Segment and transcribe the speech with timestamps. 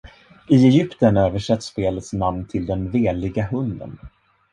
[0.49, 3.97] I Egypten översätts spelets namn till "Den Veliga Hunden".